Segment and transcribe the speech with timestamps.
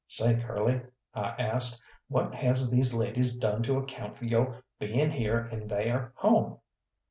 [0.07, 0.81] "Say, Curly,"
[1.13, 6.11] I asked, "what has these ladies done to account for yo' being here in theyr
[6.15, 6.57] home?"